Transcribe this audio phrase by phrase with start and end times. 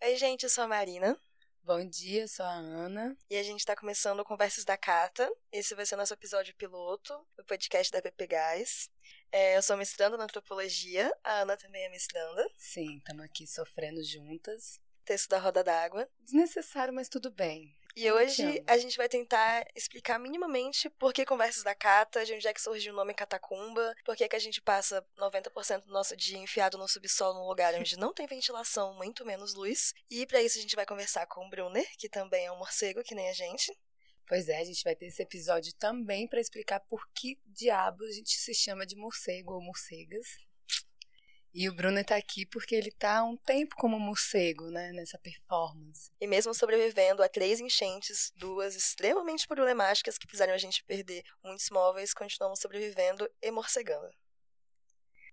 [0.00, 1.20] Oi, gente, eu sou a Marina.
[1.64, 3.18] Bom dia, eu sou a Ana.
[3.28, 5.28] E a gente está começando Conversas da Cata.
[5.50, 8.88] Esse vai ser o nosso episódio piloto do podcast da PP Gás.
[9.32, 12.48] É, eu sou mestranda na antropologia, a Ana também é mestranda.
[12.56, 14.80] Sim, estamos aqui sofrendo juntas.
[15.04, 16.08] Texto da Roda d'Água.
[16.20, 17.76] Desnecessário, mas tudo bem.
[18.00, 22.46] E hoje a gente vai tentar explicar minimamente por que Conversas da Cata, de onde
[22.46, 26.16] é que surgiu o nome Catacumba, por que, que a gente passa 90% do nosso
[26.16, 29.92] dia enfiado no subsolo num lugar onde não tem ventilação, muito menos luz.
[30.08, 33.02] E para isso a gente vai conversar com o Brunner, que também é um morcego,
[33.02, 33.76] que nem a gente.
[34.28, 38.12] Pois é, a gente vai ter esse episódio também para explicar por que diabos a
[38.12, 40.24] gente se chama de morcego ou morcegas.
[41.52, 45.18] E o Bruno tá aqui porque ele tá há um tempo como morcego, né, nessa
[45.18, 46.10] performance.
[46.20, 51.70] E mesmo sobrevivendo a três enchentes, duas extremamente problemáticas que fizeram a gente perder muitos
[51.70, 54.14] móveis, continuamos sobrevivendo e morcegando.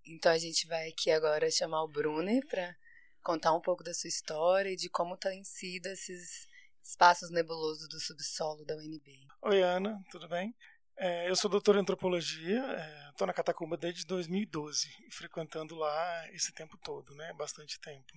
[0.06, 2.76] Então a gente vai aqui agora chamar o Bruno para
[3.24, 6.48] contar um pouco da sua história e de como têm sido esses
[6.84, 9.28] espaços nebulosos do subsolo da UNB.
[9.42, 10.56] Oi, Ana, tudo bem?
[10.98, 12.62] É, eu sou doutor em antropologia,
[13.10, 17.34] estou é, na Catacumba desde 2012, frequentando lá esse tempo todo, né?
[17.34, 18.14] Bastante tempo.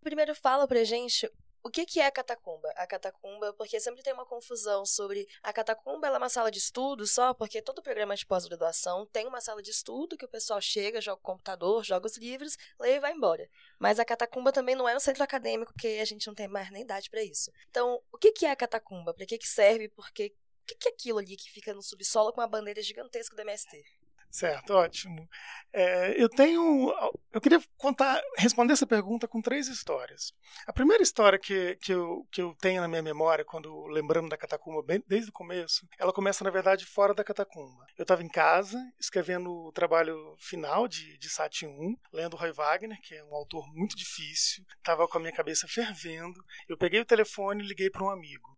[0.00, 1.30] Primeiro fala pra gente
[1.66, 2.70] o que, que é a catacumba?
[2.76, 6.58] A catacumba, porque sempre tem uma confusão sobre a catacumba ela é uma sala de
[6.58, 10.60] estudo só, porque todo programa de pós-graduação tem uma sala de estudo que o pessoal
[10.60, 13.50] chega, joga o computador, joga os livros, lê e vai embora.
[13.80, 16.70] Mas a catacumba também não é um centro acadêmico, porque a gente não tem mais
[16.70, 17.50] nem idade para isso.
[17.68, 19.12] Então, o que, que é a catacumba?
[19.12, 19.88] Para que, que serve?
[19.88, 23.36] Porque o que, que é aquilo ali que fica no subsolo com uma bandeira gigantesca
[23.36, 23.84] do MST?
[24.30, 25.26] Certo, ótimo.
[25.72, 26.92] É, eu tenho.
[27.32, 30.34] Eu queria contar, responder essa pergunta com três histórias.
[30.66, 34.36] A primeira história que, que, eu, que eu tenho na minha memória, quando lembrando da
[34.36, 37.86] catacumba bem, desde o começo, ela começa, na verdade, fora da catacumba.
[37.96, 43.00] Eu estava em casa, escrevendo o trabalho final de, de Sati 1, lendo Roy Wagner,
[43.00, 46.44] que é um autor muito difícil, estava com a minha cabeça fervendo.
[46.68, 48.55] Eu peguei o telefone e liguei para um amigo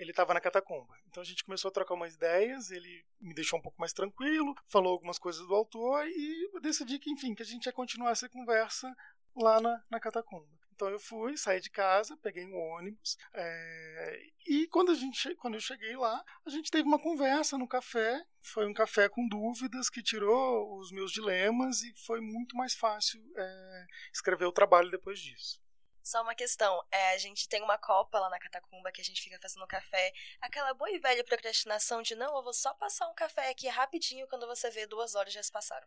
[0.00, 0.96] ele estava na catacumba.
[1.08, 4.54] Então a gente começou a trocar umas ideias, ele me deixou um pouco mais tranquilo,
[4.66, 8.12] falou algumas coisas do autor e eu decidi que, enfim, que a gente ia continuar
[8.12, 8.90] essa conversa
[9.36, 10.48] lá na, na catacumba.
[10.74, 15.52] Então eu fui, saí de casa, peguei um ônibus é, e quando a gente, quando
[15.52, 18.24] eu cheguei lá, a gente teve uma conversa no café.
[18.40, 23.22] Foi um café com dúvidas que tirou os meus dilemas e foi muito mais fácil
[23.36, 25.60] é, escrever o trabalho depois disso.
[26.02, 29.22] Só uma questão, é, a gente tem uma copa lá na catacumba que a gente
[29.22, 30.12] fica fazendo café.
[30.40, 34.26] Aquela boa e velha procrastinação de não, eu vou só passar um café aqui rapidinho
[34.28, 35.86] quando você vê duas horas já se passaram.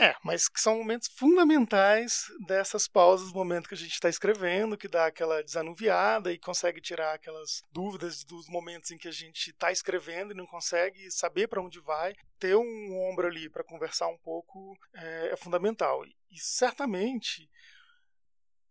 [0.00, 4.86] É, mas que são momentos fundamentais dessas pausas, momento que a gente está escrevendo, que
[4.86, 9.72] dá aquela desanuviada e consegue tirar aquelas dúvidas dos momentos em que a gente está
[9.72, 12.14] escrevendo e não consegue saber para onde vai.
[12.38, 16.04] Ter um ombro ali para conversar um pouco é, é fundamental.
[16.06, 17.50] E certamente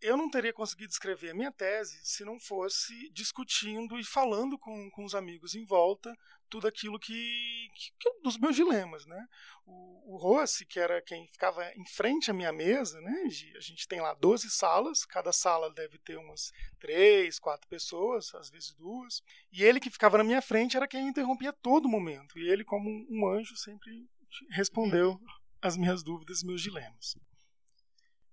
[0.01, 4.89] eu não teria conseguido escrever a minha tese se não fosse discutindo e falando com,
[4.91, 6.15] com os amigos em volta
[6.49, 9.27] tudo aquilo que, que, que dos meus dilemas, né?
[9.65, 13.23] O, o Rossi, que era quem ficava em frente à minha mesa, né?
[13.55, 18.49] A gente tem lá 12 salas, cada sala deve ter umas três, quatro pessoas, às
[18.49, 19.21] vezes duas,
[19.51, 22.89] e ele que ficava na minha frente era quem interrompia todo momento, e ele como
[23.09, 24.07] um anjo sempre
[24.51, 25.19] respondeu
[25.61, 27.17] as minhas dúvidas, meus dilemas.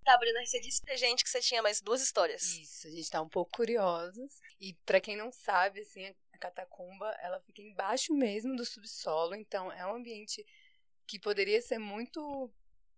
[0.04, 2.42] Tá, Bruna, você disse pra gente que você tinha mais duas histórias.
[2.42, 4.38] Isso, a gente tá um pouco curiosos.
[4.60, 9.72] E para quem não sabe, assim, a catacumba, ela fica embaixo mesmo do subsolo, então
[9.72, 10.44] é um ambiente
[11.06, 12.52] que poderia ser muito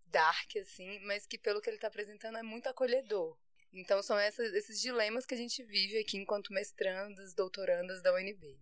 [0.06, 3.36] dark, assim, mas que pelo que ele tá apresentando é muito acolhedor.
[3.72, 8.58] Então são essas, esses dilemas que a gente vive aqui enquanto mestrandas, doutorandas da UNB.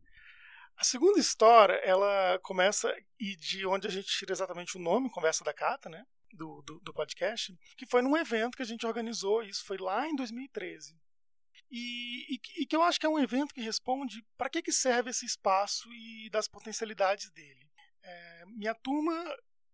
[0.77, 5.45] A segunda história, ela começa, e de onde a gente tira exatamente o nome, Conversa
[5.45, 6.05] da Cata, né?
[6.35, 10.09] Do, do, do podcast, que foi num evento que a gente organizou, isso foi lá
[10.09, 10.99] em 2013.
[11.71, 14.73] E, e, e, que eu acho que é um evento que responde para que, que
[14.73, 17.71] serve esse espaço e das potencialidades dele.
[18.03, 19.13] É, minha turma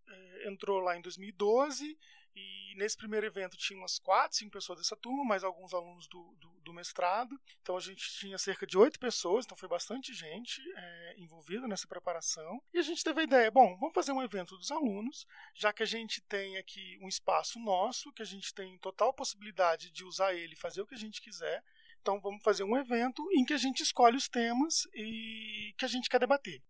[0.09, 1.99] é, entrou lá em 2012
[2.35, 6.37] e nesse primeiro evento tinha umas quatro, cinco pessoas dessa turma, mais alguns alunos do,
[6.41, 7.39] do, do mestrado.
[7.61, 11.87] Então a gente tinha cerca de oito pessoas, então foi bastante gente é, envolvida nessa
[11.87, 12.63] preparação.
[12.73, 15.83] E a gente teve a ideia: bom, vamos fazer um evento dos alunos, já que
[15.83, 20.35] a gente tem aqui um espaço nosso, que a gente tem total possibilidade de usar
[20.35, 21.63] ele fazer o que a gente quiser.
[22.01, 25.89] Então vamos fazer um evento em que a gente escolhe os temas e que a
[25.89, 26.63] gente quer debater.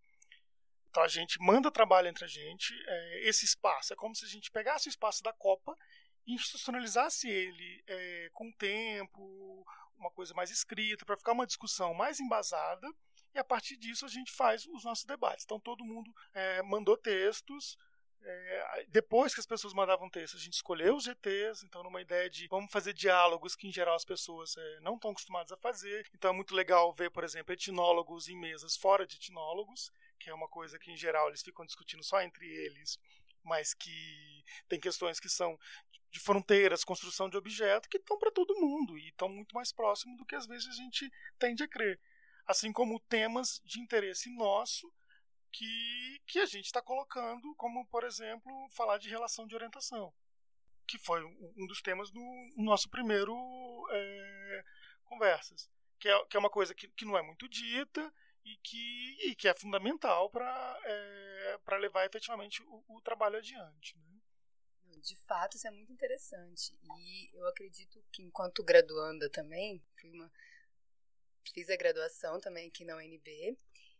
[0.90, 2.74] Então a gente manda trabalho entre a gente.
[2.86, 5.74] É, esse espaço é como se a gente pegasse o espaço da Copa
[6.26, 9.64] e institucionalizasse ele é, com tempo,
[9.96, 12.86] uma coisa mais escrita, para ficar uma discussão mais embasada.
[13.34, 15.44] E a partir disso a gente faz os nossos debates.
[15.44, 17.76] Então todo mundo é, mandou textos,
[18.22, 22.28] É, depois que as pessoas mandavam texto, a gente escolheu os GTs, então numa ideia
[22.28, 26.06] de vamos fazer diálogos que em geral as pessoas é, não estão acostumadas a fazer.
[26.12, 30.34] Então é muito legal ver, por exemplo, etnólogos em mesas fora de etnólogos, que é
[30.34, 32.98] uma coisa que em geral eles ficam discutindo só entre eles,
[33.42, 35.58] mas que tem questões que são
[36.10, 40.16] de fronteiras, construção de objeto, que estão para todo mundo e estão muito mais próximo
[40.16, 41.98] do que às vezes a gente tende a crer.
[42.46, 44.92] Assim como temas de interesse nosso
[45.52, 50.12] que, que a gente está colocando, como, por exemplo, falar de relação de orientação,
[50.86, 52.20] que foi um dos temas do
[52.56, 53.34] nosso primeiro
[53.90, 54.64] é,
[55.04, 55.68] Conversas,
[55.98, 58.12] que é, que é uma coisa que, que não é muito dita
[58.44, 63.96] e que, e que é fundamental para é, levar efetivamente o, o trabalho adiante.
[63.98, 64.20] Né?
[65.02, 66.76] De fato, isso é muito interessante.
[66.82, 70.30] E eu acredito que, enquanto graduanda também, uma,
[71.54, 73.56] fiz a graduação também aqui na UNB,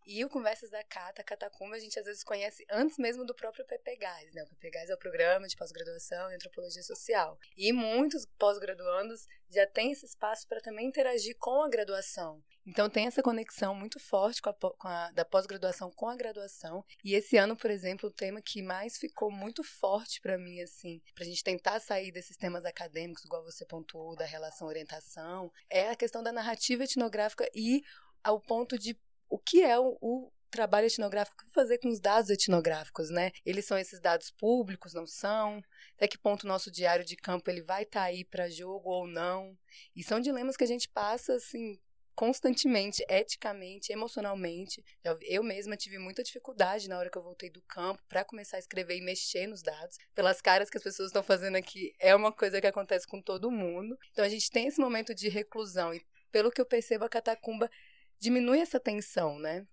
[0.07, 3.67] e o Conversas da Cata, Catacumba, a gente às vezes conhece antes mesmo do próprio
[3.67, 4.43] PPGás, né?
[4.43, 7.39] O PPGás é o programa de pós-graduação em antropologia social.
[7.57, 12.43] E muitos pós-graduandos já têm esse espaço para também interagir com a graduação.
[12.67, 16.85] Então tem essa conexão muito forte com a, com a da pós-graduação com a graduação.
[17.05, 21.01] E esse ano, por exemplo, o tema que mais ficou muito forte para mim, assim,
[21.15, 25.91] para a gente tentar sair desses temas acadêmicos, igual você pontuou, da relação orientação, é
[25.91, 27.83] a questão da narrativa etnográfica e
[28.23, 28.99] ao ponto de
[29.29, 33.31] o que é o, o trabalho etnográfico, o que fazer com os dados etnográficos, né?
[33.47, 35.63] Eles são esses dados públicos, não são?
[35.97, 38.91] Até que ponto o nosso diário de campo ele vai estar tá aí para jogo
[38.91, 39.57] ou não?
[39.95, 41.79] E são dilemas que a gente passa assim
[42.15, 44.85] constantemente, eticamente, emocionalmente.
[45.23, 48.61] Eu mesma tive muita dificuldade na hora que eu voltei do campo para começar a
[48.61, 49.97] escrever e mexer nos dados.
[50.15, 53.51] Pelas caras que as pessoas estão fazendo aqui, é uma coisa que acontece com todo
[53.51, 53.99] mundo.
[54.13, 57.71] Então a gente tem esse momento de reclusão e pelo que eu percebo a catacumba
[58.19, 59.67] diminui essa tensão, né?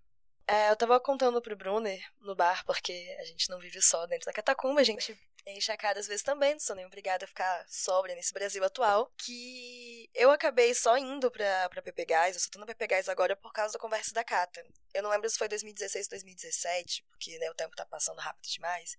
[0.47, 4.25] É, eu tava contando pro Brunner no bar, porque a gente não vive só dentro
[4.25, 7.27] da catacumba, a gente enche a cara às vezes também, não sou nem obrigada a
[7.27, 12.41] ficar sóbria nesse Brasil atual, que eu acabei só indo pra, pra PP Gás, eu
[12.41, 14.65] só tô na PP Gás agora por causa da conversa da Cata.
[14.93, 18.97] Eu não lembro se foi 2016, 2017, porque né, o tempo tá passando rápido demais,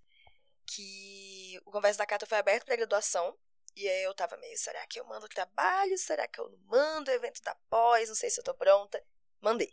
[0.67, 3.37] que o Conversa da Cata foi aberto pra graduação,
[3.75, 5.97] e aí eu tava meio, será que eu mando trabalho?
[5.97, 7.11] Será que eu não mando?
[7.11, 9.01] Evento da pós, não sei se eu tô pronta.
[9.41, 9.73] Mandei.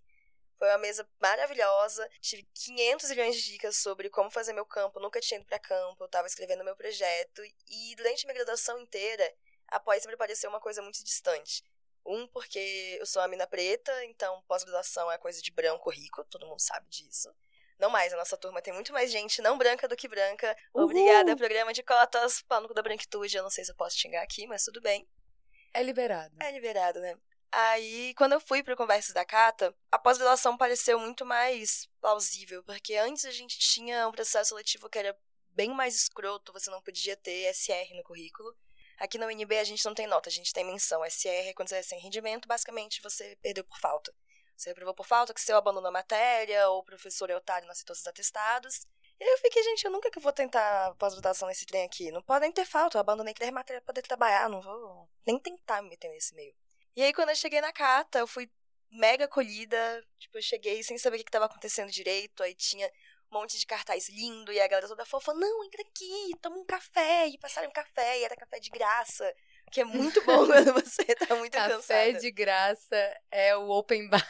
[0.57, 2.10] Foi uma mesa maravilhosa.
[2.22, 5.00] Tive 500 milhões de dicas sobre como fazer meu campo.
[5.00, 6.04] Nunca tinha ido para campo.
[6.04, 7.42] Eu tava escrevendo meu projeto.
[7.68, 9.34] E durante minha graduação inteira,
[9.68, 11.63] a pós sempre pareceu uma coisa muito distante.
[12.06, 16.46] Um, porque eu sou uma mina preta, então pós-graduação é coisa de branco rico, todo
[16.46, 17.34] mundo sabe disso.
[17.80, 20.56] Não mais, a nossa turma tem muito mais gente não branca do que branca.
[20.74, 20.86] Uhul.
[20.86, 23.36] Obrigada, programa de cotas, pânico da branquitude.
[23.36, 25.08] Eu não sei se eu posso xingar aqui, mas tudo bem.
[25.74, 26.34] É liberado.
[26.40, 27.18] É liberado, né?
[27.52, 32.96] Aí, quando eu fui para Conversas da Cata, a pós-graduação pareceu muito mais plausível, porque
[32.96, 35.18] antes a gente tinha um processo seletivo que era
[35.52, 38.56] bem mais escroto, você não podia ter SR no currículo.
[38.98, 41.04] Aqui na UNB a gente não tem nota, a gente tem menção.
[41.04, 44.14] SR é quando você é sem rendimento, basicamente você perdeu por falta.
[44.56, 47.74] Você reprovou por falta, que seu abandonou a matéria, ou o professor é otário, não
[47.74, 48.88] aceitou os atestados.
[49.20, 52.12] E aí eu fiquei, gente, eu nunca que vou tentar pós-graduação nesse trem aqui.
[52.12, 55.82] Não podem ter falta, eu abandonei três matérias pra poder trabalhar, não vou nem tentar
[55.82, 56.56] me meter nesse meio.
[56.96, 58.50] E aí, quando eu cheguei na cata, eu fui
[58.90, 60.06] mega acolhida.
[60.18, 62.42] Tipo, eu cheguei sem saber o que estava acontecendo direito.
[62.42, 62.88] Aí tinha
[63.32, 64.52] um monte de cartaz lindo.
[64.52, 67.28] E a galera toda fofa: Não, entra aqui, toma um café.
[67.28, 68.20] E passaram um café.
[68.20, 69.34] E era café de graça.
[69.72, 72.06] Que é muito bom quando você tá muito café cansada.
[72.06, 74.28] Café de graça é o open bar.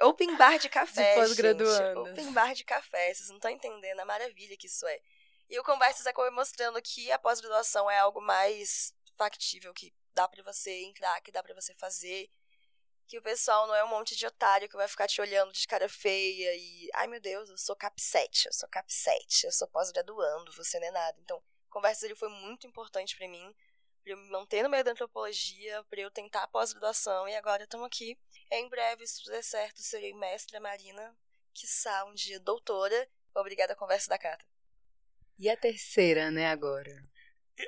[0.00, 2.10] Open bar de café, de pós-graduando.
[2.10, 3.14] Open bar de café.
[3.14, 5.00] Vocês não estão entendendo a maravilha que isso é.
[5.48, 10.42] E o Conversas acabou mostrando que a pós-graduação é algo mais factível, que dá para
[10.42, 12.30] você entrar, que dá para você fazer.
[13.06, 15.66] Que o pessoal não é um monte de otário que vai ficar te olhando de
[15.66, 16.88] cara feia e.
[16.94, 20.78] Ai meu Deus, eu sou cap 7, eu sou cap 7, eu sou pós-graduando, você
[20.78, 21.18] não é nada.
[21.20, 23.54] Então, a conversa dele foi muito importante para mim,
[24.02, 27.64] para eu me manter no meio da antropologia, para eu tentar a pós-graduação e agora
[27.64, 28.16] estamos aqui.
[28.50, 31.16] Em breve, se tudo der certo, serei mestra marina,
[31.52, 33.08] quiçá um dia doutora.
[33.34, 34.44] Obrigada, conversa da carta.
[35.38, 37.09] E a terceira, né, agora?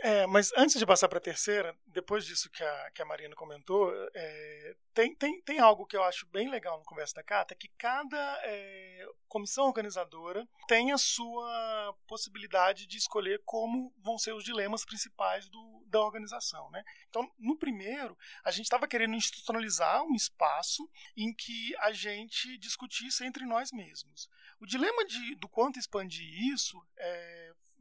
[0.02, 3.34] É, mas antes de passar para a terceira, depois disso que a, que a Marina
[3.34, 7.54] comentou, é, tem, tem, tem algo que eu acho bem legal no Conversa da Carta,
[7.54, 14.44] que cada é, comissão organizadora tem a sua possibilidade de escolher como vão ser os
[14.44, 16.70] dilemas principais do, da organização.
[16.70, 16.82] Né?
[17.08, 23.24] Então, no primeiro, a gente estava querendo institucionalizar um espaço em que a gente discutisse
[23.24, 24.28] entre nós mesmos.
[24.60, 27.21] O dilema de, do quanto expandir isso é,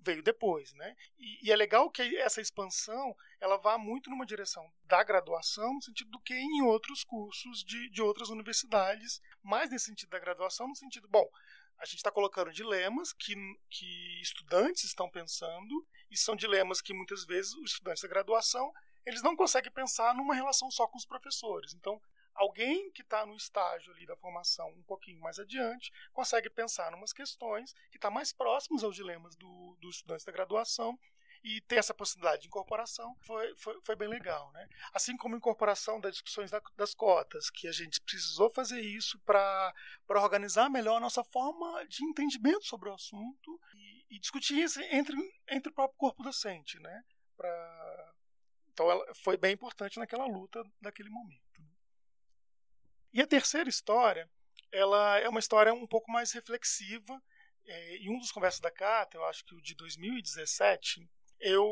[0.01, 0.95] veio depois, né?
[1.17, 5.81] E, e, é legal que essa expansão ela vá muito numa direção da graduação, no
[5.81, 10.67] sentido do que em outros cursos de, de outras universidades, mais nesse sentido da graduação,
[10.67, 11.27] no sentido, bom,
[11.77, 13.33] A gente está colocando dilemas que,
[13.69, 18.71] que estudantes estão pensando, e são dilemas que muitas vezes os estudantes da graduação
[19.05, 21.73] eles não conseguem pensar numa relação só com os professores.
[21.73, 21.99] Então,
[22.35, 26.95] alguém que está no estágio ali da formação um pouquinho mais adiante consegue pensar em
[26.95, 30.97] umas questões que estão tá mais próximas aos dilemas do, dos estudantes da graduação
[31.43, 34.51] e ter essa possibilidade de incorporação foi, foi, foi bem legal.
[34.51, 34.67] Né?
[34.93, 39.19] Assim como a incorporação das discussões da, das cotas, que a gente precisou fazer isso
[39.19, 39.73] para
[40.09, 45.15] organizar melhor a nossa forma de entendimento sobre o assunto e, e discutir isso entre,
[45.49, 46.79] entre o próprio corpo docente.
[46.79, 47.03] Né?
[47.35, 48.13] Pra,
[48.71, 51.40] então, ela foi bem importante naquela luta daquele momento.
[53.13, 54.29] E a terceira história,
[54.71, 57.21] ela é uma história um pouco mais reflexiva.
[57.65, 61.07] É, em um dos conversas da Cata, eu acho que o de 2017,
[61.39, 61.69] eu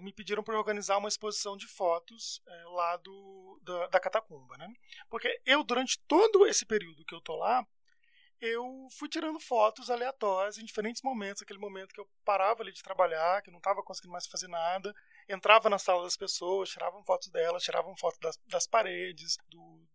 [0.00, 4.68] me pediram para organizar uma exposição de fotos é, lá do, da, da Catacumba, né?
[5.08, 7.66] Porque eu, durante todo esse período que eu tô lá,
[8.40, 12.82] eu fui tirando fotos aleatórias em diferentes momentos, aquele momento que eu parava ali de
[12.82, 14.94] trabalhar, que eu não estava conseguindo mais fazer nada,
[15.28, 19.86] entrava na sala das pessoas, tiravam fotos delas, tiravam fotos das, das paredes, do,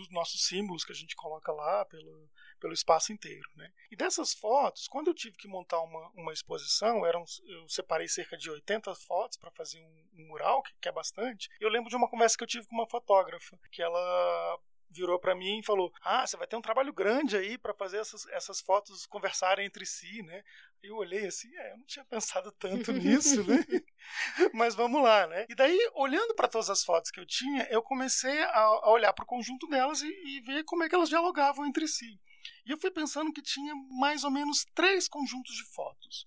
[0.00, 2.28] dos nossos símbolos que a gente coloca lá pelo,
[2.58, 3.48] pelo espaço inteiro.
[3.56, 3.70] Né?
[3.90, 8.36] E dessas fotos, quando eu tive que montar uma, uma exposição, eram, eu separei cerca
[8.36, 11.48] de 80 fotos para fazer um, um mural, que, que é bastante.
[11.60, 14.58] Eu lembro de uma conversa que eu tive com uma fotógrafa, que ela
[14.90, 17.98] virou para mim e falou: Ah, você vai ter um trabalho grande aí para fazer
[17.98, 20.42] essas, essas fotos conversarem entre si, né?
[20.82, 23.64] Eu olhei assim, é, eu não tinha pensado tanto nisso, né?
[24.54, 25.46] Mas vamos lá, né?
[25.48, 29.12] E daí, olhando para todas as fotos que eu tinha, eu comecei a, a olhar
[29.12, 32.18] para o conjunto delas e, e ver como é que elas dialogavam entre si.
[32.64, 36.26] E eu fui pensando que tinha mais ou menos três conjuntos de fotos.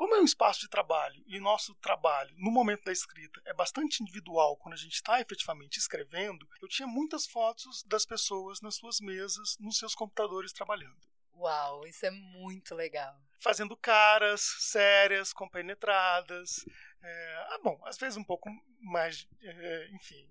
[0.00, 4.02] Como é um espaço de trabalho e nosso trabalho, no momento da escrita, é bastante
[4.02, 8.98] individual quando a gente está efetivamente escrevendo, eu tinha muitas fotos das pessoas nas suas
[8.98, 10.96] mesas, nos seus computadores trabalhando.
[11.34, 13.14] Uau, isso é muito legal.
[13.40, 16.64] Fazendo caras sérias, compenetradas.
[17.02, 18.48] É, ah, bom, às vezes um pouco
[18.80, 20.26] mais, é, enfim,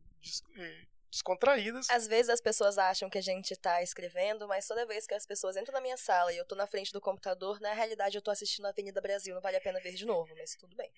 [0.56, 1.90] é, descontraídas.
[1.90, 5.26] Às vezes as pessoas acham que a gente tá escrevendo, mas toda vez que as
[5.26, 8.22] pessoas entram na minha sala e eu tô na frente do computador, na realidade eu
[8.22, 10.92] tô assistindo a Avenida Brasil, não vale a pena ver de novo, mas tudo bem.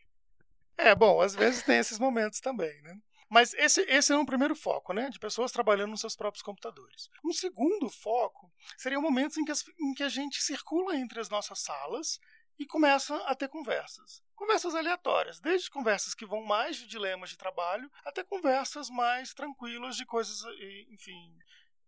[0.77, 2.95] É, bom, às vezes tem esses momentos também, né?
[3.29, 5.09] Mas esse, esse é um primeiro foco, né?
[5.09, 7.09] De pessoas trabalhando nos seus próprios computadores.
[7.23, 11.29] Um segundo foco seria momentos em que, as, em que a gente circula entre as
[11.29, 12.19] nossas salas
[12.61, 14.23] e começa a ter conversas.
[14.35, 19.95] Conversas aleatórias, desde conversas que vão mais de dilemas de trabalho até conversas mais tranquilas
[19.95, 20.43] de coisas,
[20.91, 21.35] enfim.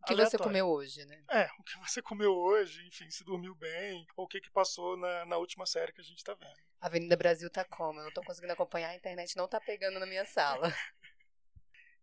[0.01, 1.23] O que você comeu hoje, né?
[1.29, 4.97] É, o que você comeu hoje, enfim, se dormiu bem, ou o que, que passou
[4.97, 6.59] na, na última série que a gente tá vendo.
[6.81, 7.99] A Avenida Brasil tá como?
[7.99, 10.73] Eu não tô conseguindo acompanhar, a internet não tá pegando na minha sala.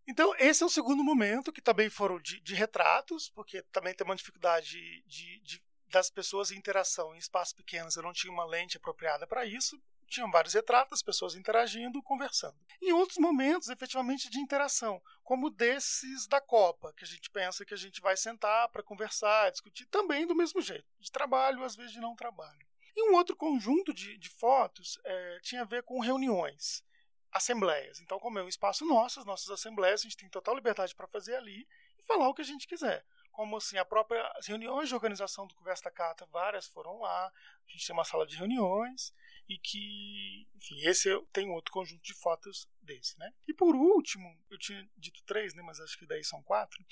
[0.08, 4.04] Então, esse é o segundo momento, que também foram de, de retratos, porque também tem
[4.04, 8.44] uma dificuldade de, de, das pessoas em interação em espaços pequenos, eu não tinha uma
[8.44, 9.80] lente apropriada para isso.
[10.06, 12.56] Tinham vários retratos, as pessoas interagindo, conversando.
[12.82, 17.74] Em outros momentos, efetivamente, de interação, como desses da Copa, que a gente pensa que
[17.74, 21.92] a gente vai sentar para conversar, discutir, também do mesmo jeito, de trabalho, às vezes
[21.92, 22.66] de não trabalho.
[22.96, 26.82] E um outro conjunto de, de fotos é, tinha a ver com reuniões,
[27.30, 28.00] assembleias.
[28.00, 31.06] Então, como é um espaço nosso, as nossas assembleias, a gente tem total liberdade para
[31.06, 33.04] fazer ali e falar o que a gente quiser
[33.40, 37.26] como assim, a própria as reuniões de organização do Conversa da Carta, várias foram lá,
[37.26, 39.14] a gente tem uma sala de reuniões,
[39.48, 43.32] e que, enfim, esse tem outro conjunto de fotos desse, né?
[43.48, 46.84] E por último, eu tinha dito três, né, mas acho que daí são quatro,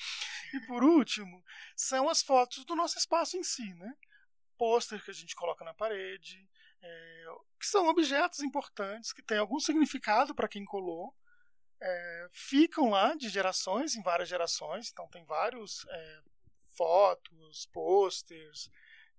[0.54, 1.44] e por último,
[1.76, 3.94] são as fotos do nosso espaço em si, né?
[4.56, 6.48] Pôster que a gente coloca na parede,
[6.80, 7.24] é,
[7.60, 11.14] que são objetos importantes, que têm algum significado para quem colou,
[11.78, 16.22] é, ficam lá de gerações em várias gerações, então tem vários é,
[16.78, 18.70] fotos, posters,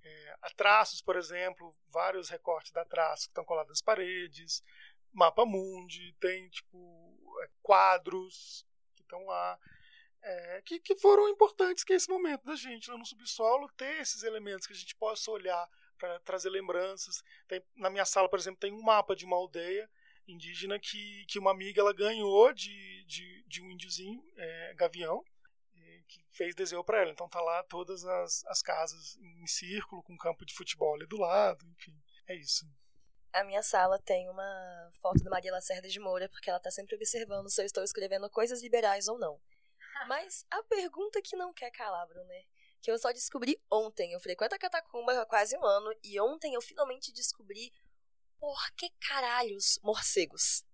[0.01, 4.63] é, traços, por exemplo, vários recortes da traço que estão colados nas paredes,
[5.11, 9.59] mapa mundi, tem tipo é, quadros que estão lá.
[10.21, 14.01] É, que, que foram importantes que é esse momento da gente lá no subsolo ter
[14.01, 17.21] esses elementos que a gente possa olhar para trazer lembranças.
[17.47, 19.89] Tem, na minha sala, por exemplo, tem um mapa de uma aldeia
[20.27, 25.23] indígena que, que uma amiga ela ganhou de, de, de um índiozinho, é, gavião,
[26.09, 27.11] que fez desenho para ela.
[27.11, 31.05] Então tá lá todas as, as casas em círculo, com um campo de futebol ali
[31.05, 31.95] do lado, enfim,
[32.27, 32.65] é isso.
[33.31, 36.95] A minha sala tem uma foto da Maria Lacerda de Moura, porque ela tá sempre
[36.95, 39.39] observando se eu estou escrevendo coisas liberais ou não.
[40.07, 42.27] Mas a pergunta que não quer calar, Bruno,
[42.81, 44.13] que eu só descobri ontem.
[44.13, 47.71] Eu frequento a catacumba há quase um ano e ontem eu finalmente descobri
[48.39, 50.65] por que caralhos morcegos?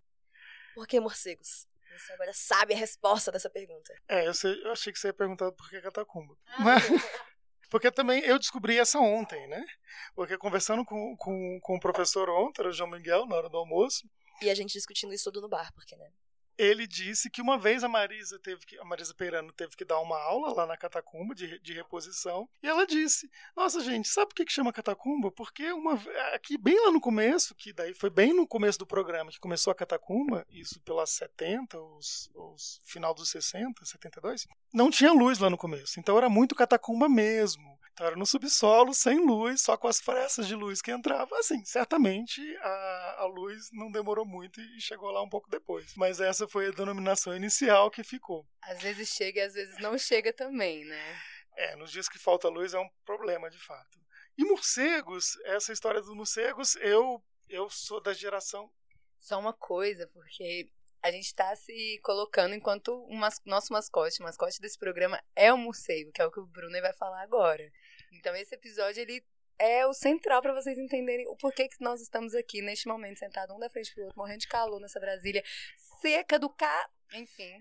[0.74, 1.68] Por que morcegos?
[1.98, 3.94] Você agora sabe a resposta dessa pergunta.
[4.08, 6.36] É, eu, sei, eu achei que você ia perguntar por que catacumba.
[6.48, 6.84] Ah, Mas...
[7.70, 9.66] Porque também eu descobri essa ontem, né?
[10.14, 14.08] Porque conversando com, com, com o professor ontem, o João Miguel, na hora do almoço.
[14.42, 16.10] E a gente discutindo isso tudo no bar, porque, né?
[16.58, 20.00] Ele disse que uma vez a Marisa teve que, a Marisa Peirano teve que dar
[20.00, 24.36] uma aula lá na catacumba de, de reposição e ela disse: Nossa, gente, sabe por
[24.36, 25.32] que, que chama catacumba?
[25.32, 26.00] Porque uma
[26.34, 29.72] aqui bem lá no começo, que daí foi bem no começo do programa que começou
[29.72, 35.50] a catacumba, isso pelas 70, os, os final dos 60, 72, não tinha luz lá
[35.50, 37.75] no começo, então era muito catacumba mesmo.
[37.96, 41.40] Então era no subsolo, sem luz, só com as frestas de luz que entravam.
[41.40, 45.96] Assim, certamente a, a luz não demorou muito e chegou lá um pouco depois.
[45.96, 48.46] Mas essa foi a denominação inicial que ficou.
[48.62, 51.22] Às vezes chega e às vezes não chega também, né?
[51.56, 53.98] É, nos dias que falta luz é um problema, de fato.
[54.38, 58.70] E morcegos, essa história dos morcegos, eu, eu sou da geração.
[59.22, 60.70] Só uma coisa, porque
[61.06, 65.54] a gente está se colocando enquanto o mas, nosso mascote, o mascote desse programa é
[65.54, 67.72] o morcego, que é o que o Bruno vai falar agora.
[68.16, 69.24] Então esse episódio ele
[69.58, 73.56] é o central para vocês entenderem o porquê que nós estamos aqui neste momento sentados
[73.56, 75.44] um da frente pro outro, morrendo de calor nessa Brasília
[76.02, 77.58] seca do cá, enfim.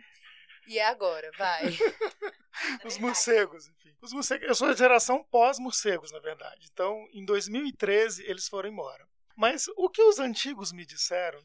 [0.66, 1.64] E é agora, vai.
[2.84, 3.94] Os morcegos, enfim.
[4.00, 6.68] Os morcegos, eu sou da geração pós-morcegos, na verdade.
[6.72, 9.06] Então, em 2013 eles foram embora.
[9.36, 11.44] Mas o que os antigos me disseram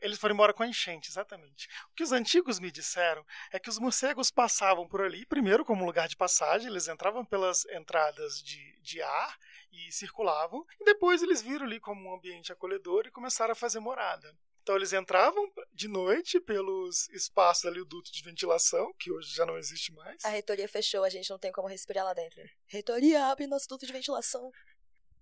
[0.00, 1.68] eles foram embora com a enchente, exatamente.
[1.90, 5.84] O que os antigos me disseram é que os morcegos passavam por ali, primeiro como
[5.84, 9.38] lugar de passagem, eles entravam pelas entradas de, de ar
[9.72, 13.80] e circulavam, e depois eles viram ali como um ambiente acolhedor e começaram a fazer
[13.80, 14.34] morada.
[14.62, 19.46] Então eles entravam de noite pelos espaços ali, o duto de ventilação, que hoje já
[19.46, 20.24] não existe mais.
[20.24, 22.42] A reitoria fechou, a gente não tem como respirar lá dentro.
[22.66, 24.50] Reitoria, abre nosso duto de ventilação.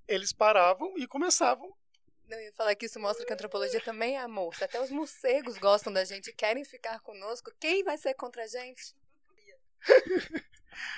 [0.06, 1.72] Eles paravam e começavam
[2.28, 4.54] não, eu ia falar que isso mostra que a antropologia também é amor.
[4.54, 8.46] Se até os morcegos gostam da gente querem ficar conosco, quem vai ser contra a
[8.46, 8.94] gente?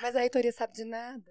[0.01, 1.23] Mas a reitoria sabe de nada.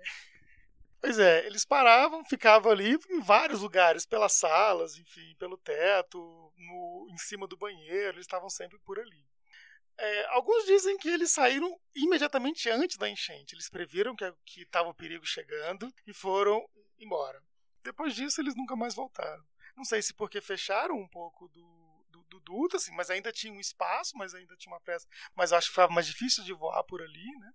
[1.01, 6.19] Pois é, eles paravam, ficavam ali em vários lugares, pelas salas, enfim, pelo teto,
[6.57, 9.27] no, em cima do banheiro, eles estavam sempre por ali.
[9.97, 13.55] É, alguns dizem que eles saíram imediatamente antes da enchente.
[13.55, 16.67] Eles previram que estava o perigo chegando e foram
[16.99, 17.43] embora.
[17.83, 19.45] Depois disso, eles nunca mais voltaram.
[19.81, 23.51] Não sei se porque fecharam um pouco do, do, do duto, assim, mas ainda tinha
[23.51, 25.09] um espaço, mas ainda tinha uma peça.
[25.35, 27.51] Mas acho que ficava mais difícil de voar por ali, né?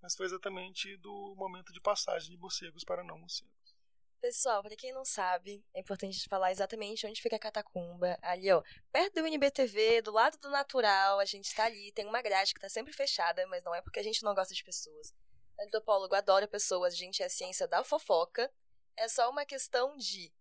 [0.00, 3.74] Mas foi exatamente do momento de passagem de morcegos para não morcegos.
[4.20, 8.16] Pessoal, para quem não sabe, é importante falar exatamente onde fica a catacumba.
[8.22, 12.22] Ali, ó, perto do UNBTV, do lado do natural, a gente está ali, tem uma
[12.22, 15.12] grade que está sempre fechada, mas não é porque a gente não gosta de pessoas.
[15.60, 18.48] Antropólogo adora pessoas, a gente é a ciência da fofoca.
[18.96, 20.32] É só uma questão de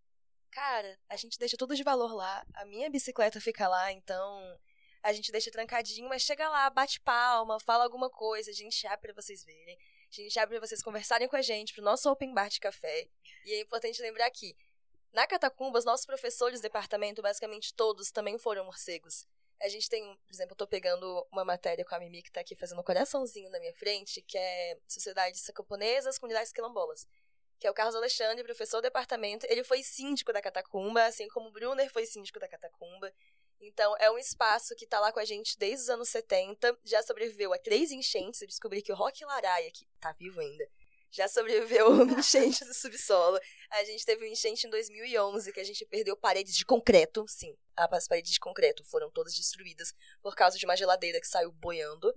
[0.54, 4.60] cara, a gente deixa tudo de valor lá, a minha bicicleta fica lá, então
[5.02, 9.12] a gente deixa trancadinho, mas chega lá, bate palma, fala alguma coisa, a gente abre
[9.12, 12.34] pra vocês verem, a gente abre pra vocês conversarem com a gente, pro nosso open
[12.34, 13.10] bar de café.
[13.46, 14.56] E é importante lembrar que
[15.12, 19.26] na Catacumba, os nossos professores do departamento, basicamente todos, também foram morcegos.
[19.60, 22.42] A gente tem, por exemplo, eu tô pegando uma matéria com a Mimi que tá
[22.42, 27.08] aqui fazendo um coraçãozinho na minha frente, que é Sociedades Camponesas, Comunidades Quilombolas
[27.60, 29.46] que é o Carlos Alexandre, professor do departamento.
[29.50, 33.14] Ele foi síndico da Catacumba, assim como o Brunner foi síndico da Catacumba.
[33.62, 37.02] Então, é um espaço que está lá com a gente desde os anos 70, já
[37.02, 38.42] sobreviveu a três enchentes.
[38.42, 40.68] Eu descobri que o Rock Laraia, que está vivo ainda,
[41.14, 43.40] já sobreviveu a uma enchente do subsolo.
[43.70, 47.24] A gente teve uma enchente em 2011, que a gente perdeu paredes de concreto.
[47.28, 51.52] Sim, as paredes de concreto foram todas destruídas por causa de uma geladeira que saiu
[51.52, 52.14] boiando.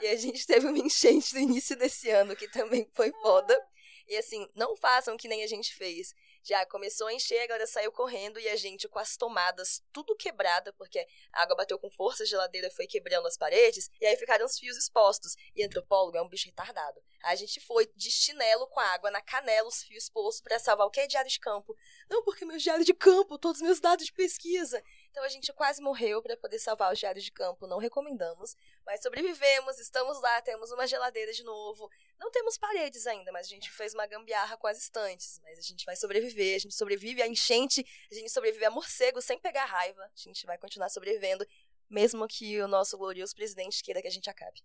[0.00, 3.58] E a gente teve uma enchente no início desse ano, que também foi foda.
[4.06, 6.14] E assim, não façam que nem a gente fez.
[6.42, 10.72] Já começou a encher, agora saiu correndo e a gente com as tomadas tudo quebrada,
[10.74, 14.46] porque a água bateu com força, a geladeira foi quebrando as paredes, e aí ficaram
[14.46, 15.34] os fios expostos.
[15.56, 17.02] E antropólogo é um bicho retardado.
[17.24, 20.86] A gente foi de chinelo com a água na canela, os fios expostos para salvar
[20.86, 21.76] o que é diário de campo.
[22.08, 24.80] Não, porque meu diário de campo, todos os meus dados de pesquisa.
[25.10, 28.56] Então a gente quase morreu para poder salvar os diários de campo, não recomendamos.
[28.84, 31.90] Mas sobrevivemos, estamos lá, temos uma geladeira de novo.
[32.18, 35.40] Não temos paredes ainda, mas a gente fez uma gambiarra com as estantes.
[35.42, 39.20] Mas a gente vai sobreviver, a gente sobrevive a enchente, a gente sobrevive a morcego
[39.20, 40.02] sem pegar raiva.
[40.02, 41.46] A gente vai continuar sobrevivendo,
[41.88, 44.62] mesmo que o nosso glorioso presidente queira que a gente acabe.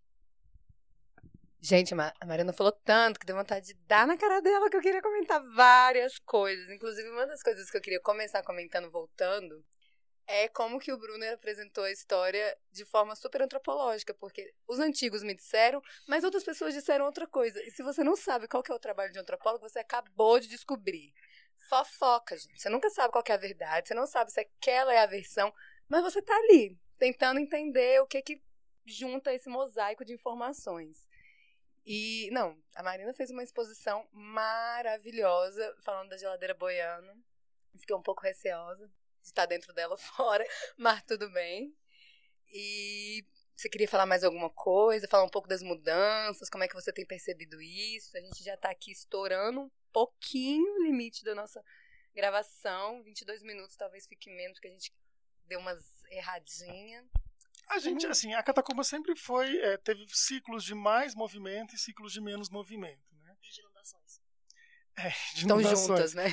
[1.64, 4.82] Gente, a Mariana falou tanto que deu vontade de dar na cara dela que eu
[4.82, 6.72] queria comentar várias coisas.
[6.72, 9.64] Inclusive, uma das coisas que eu queria começar comentando voltando
[10.32, 15.24] é como que o Brunner apresentou a história de forma super antropológica, porque os antigos
[15.24, 17.62] me disseram, mas outras pessoas disseram outra coisa.
[17.64, 20.48] E se você não sabe qual que é o trabalho de antropólogo, você acabou de
[20.48, 21.14] descobrir.
[21.68, 22.62] Fofoca, gente.
[22.62, 25.54] Você nunca sabe qual é a verdade, você não sabe se aquela é a versão,
[25.90, 28.42] mas você tá ali, tentando entender o que que
[28.86, 31.06] junta esse mosaico de informações.
[31.86, 37.18] E, não, a Marina fez uma exposição maravilhosa falando da geladeira boiana.
[37.78, 38.90] Fiquei um pouco receosa
[39.22, 40.46] de estar dentro dela fora,
[40.78, 41.76] mas tudo bem.
[42.48, 45.08] E você queria falar mais alguma coisa?
[45.08, 46.50] Falar um pouco das mudanças?
[46.50, 48.18] Como é que você tem percebido isso?
[48.18, 51.64] A gente já está aqui estourando um pouquinho o limite da nossa
[52.14, 53.04] gravação.
[53.04, 54.94] 22 minutos talvez fique menos, porque a gente
[55.46, 57.06] deu umas erradinhas.
[57.70, 58.12] A gente, uhum.
[58.12, 62.50] assim, a catacumba sempre foi, é, teve ciclos de mais movimento e ciclos de menos
[62.50, 63.11] movimento.
[65.04, 66.26] É, Estão juntas, né?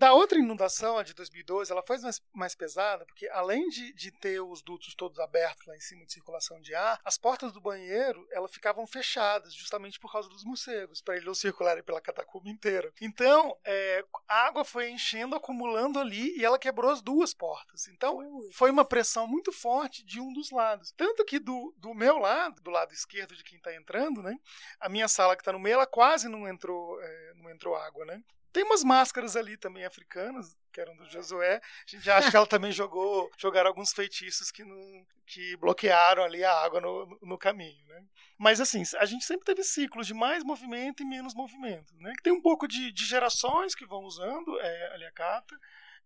[0.00, 4.10] Da outra inundação, a de 2012, ela foi mais, mais pesada, porque além de, de
[4.10, 7.60] ter os dutos todos abertos lá em cima de circulação de ar, as portas do
[7.60, 12.48] banheiro elas ficavam fechadas, justamente por causa dos morcegos, para eles não circularem pela catacumba
[12.48, 12.90] inteira.
[12.98, 17.86] Então, é, a água foi enchendo, acumulando ali, e ela quebrou as duas portas.
[17.88, 18.18] Então,
[18.52, 20.92] foi uma pressão muito forte de um dos lados.
[20.96, 24.34] Tanto que do, do meu lado, do lado esquerdo de quem está entrando, né,
[24.80, 28.06] a minha sala que está no meio, ela quase não entrou, é, não entrou água,
[28.06, 28.09] né?
[28.52, 31.56] Tem umas máscaras ali também africanas, que eram do Josué.
[31.56, 36.42] A gente acha que ela também jogou, jogaram alguns feitiços que, não, que bloquearam ali
[36.42, 38.04] a água no, no, caminho, né?
[38.36, 42.12] Mas assim, a gente sempre teve ciclos de mais movimento e menos movimento, né?
[42.24, 45.56] Tem um pouco de, de gerações que vão usando é, ali a cata.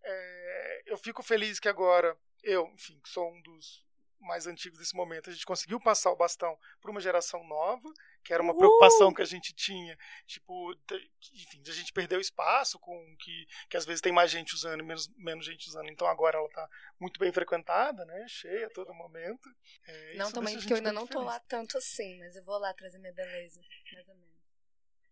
[0.02, 3.82] É, eu fico feliz que agora eu, enfim, sou um dos
[4.24, 8.32] mais antigos desse momento, a gente conseguiu passar o bastão para uma geração nova, que
[8.32, 12.20] era uma preocupação que a gente tinha, tipo, de, enfim, de a gente perder o
[12.20, 15.90] espaço, com que, que às vezes tem mais gente usando e menos, menos gente usando,
[15.90, 19.48] então agora ela está muito bem frequentada, né, cheia a todo momento.
[19.86, 22.72] É, não, também, porque eu ainda não estou lá tanto assim, mas eu vou lá
[22.72, 23.60] trazer minha beleza,
[23.92, 24.34] mais ou menos.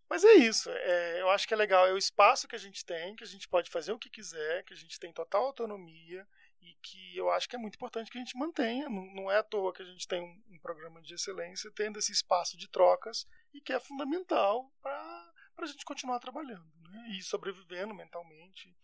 [0.08, 2.84] Mas é isso, é, eu acho que é legal, é o espaço que a gente
[2.84, 6.26] tem, que a gente pode fazer o que quiser, que a gente tem total autonomia,
[6.62, 8.88] e que eu acho que é muito importante que a gente mantenha.
[8.88, 12.12] Não, é à toa que a gente tem um, um, programa de excelência tendo esse
[12.12, 17.08] espaço de trocas e que é fundamental para a gente continuar trabalhando né?
[17.10, 18.74] e sobrevivendo mentalmente.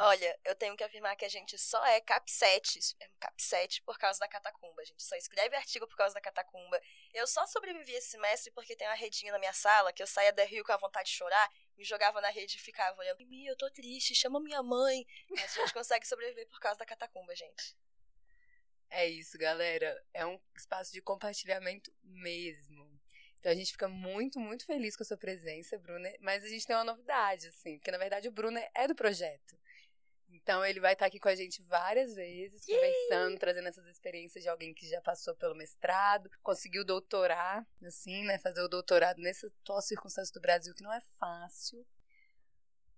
[0.00, 4.18] Olha, eu tenho que afirmar que a gente só é CAP7, é CAP7 por causa
[4.18, 4.82] da catacumba.
[4.82, 6.80] A gente só escreve artigo por causa da catacumba.
[7.14, 10.32] Eu só sobrevivi esse semestre porque tem uma redinha na minha sala que eu saía
[10.32, 13.18] da Rio com a vontade de chorar me jogava na rede e ficava olhando.
[13.18, 15.06] Mimi, eu tô triste, chama minha mãe.
[15.30, 17.76] Mas a gente consegue sobreviver por causa da catacumba, gente.
[18.90, 20.04] É isso, galera.
[20.12, 22.98] É um espaço de compartilhamento mesmo.
[23.38, 26.12] Então a gente fica muito, muito feliz com a sua presença, Bruna.
[26.20, 29.56] Mas a gente tem uma novidade, assim, porque na verdade o Bruno é do projeto.
[30.48, 34.48] Então ele vai estar aqui com a gente várias vezes, conversando, trazendo essas experiências de
[34.48, 38.38] alguém que já passou pelo mestrado, conseguiu doutorar, assim, né?
[38.38, 41.86] Fazer o doutorado nessa atual circunstância do Brasil, que não é fácil.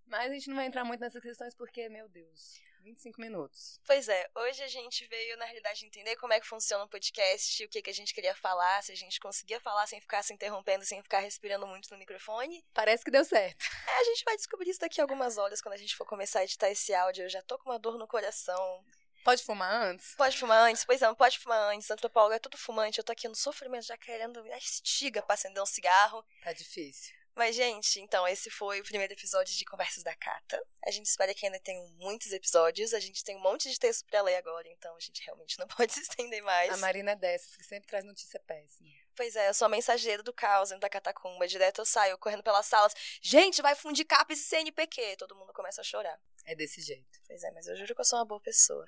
[0.07, 3.81] Mas a gente não vai entrar muito nessas questões porque, meu Deus, 25 minutos.
[3.87, 7.65] Pois é, hoje a gente veio, na realidade, entender como é que funciona o podcast,
[7.65, 10.33] o que, que a gente queria falar, se a gente conseguia falar sem ficar se
[10.33, 12.65] interrompendo, sem ficar respirando muito no microfone.
[12.73, 13.65] Parece que deu certo.
[13.87, 16.41] É, a gente vai descobrir isso daqui a algumas horas, quando a gente for começar
[16.41, 17.25] a editar esse áudio.
[17.25, 18.85] Eu já tô com uma dor no coração.
[19.23, 20.15] Pode fumar antes?
[20.17, 21.91] Pode fumar antes, pois é, pode fumar antes.
[21.91, 22.99] Antropólogo é tudo fumante.
[22.99, 26.25] Eu tô aqui no sofrimento, já querendo a estiga pra acender um cigarro.
[26.43, 27.20] Tá difícil.
[27.41, 30.63] Mas, gente, então, esse foi o primeiro episódio de Conversas da Cata.
[30.85, 32.93] A gente espera que ainda tenham muitos episódios.
[32.93, 35.67] A gente tem um monte de texto para ler agora, então a gente realmente não
[35.75, 36.71] pode se estender mais.
[36.71, 38.91] A Marina é dessas, que sempre traz notícia péssima.
[39.17, 41.49] Pois é, eu sou a mensageira do caos dentro da catacumba.
[41.49, 42.93] Direto eu saio correndo pelas salas.
[43.23, 45.17] Gente, vai fundir CAPES e CNPq.
[45.17, 46.21] Todo mundo começa a chorar.
[46.45, 47.23] É desse jeito.
[47.27, 48.87] Pois é, mas eu juro que eu sou uma boa pessoa.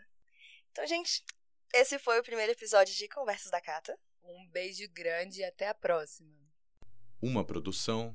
[0.73, 1.25] Então, gente,
[1.73, 3.99] esse foi o primeiro episódio de Conversas da Cata.
[4.23, 6.31] Um beijo grande e até a próxima.
[7.23, 8.15] Uma produção